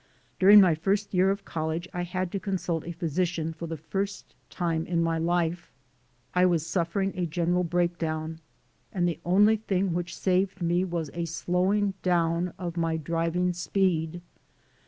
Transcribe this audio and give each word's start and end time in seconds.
During 0.39 0.59
my 0.61 0.73
first 0.73 1.13
year 1.13 1.29
of 1.29 1.45
college 1.45 1.87
I 1.93 2.01
had 2.01 2.31
to 2.31 2.39
consult 2.39 2.87
a 2.87 2.91
physician 2.91 3.53
for 3.53 3.67
the 3.67 3.77
first 3.77 4.33
time 4.49 4.87
in 4.87 4.99
my 5.03 5.19
life. 5.19 5.71
I 6.33 6.43
was 6.47 6.65
suf 6.65 6.91
fering 6.93 7.15
a 7.15 7.27
general 7.27 7.63
breakdown, 7.63 8.39
and 8.91 9.07
the 9.07 9.19
only 9.23 9.57
thing 9.57 9.93
which 9.93 10.17
saved 10.17 10.59
me 10.59 10.83
was 10.83 11.11
a 11.13 11.25
slowing 11.25 11.93
down 12.01 12.51
of 12.57 12.77
my 12.77 12.97
driving 12.97 13.53
speed. 13.53 14.21